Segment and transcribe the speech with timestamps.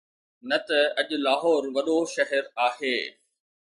[0.49, 2.97] نه ته اڄ لاهور وڏو شهر آهي.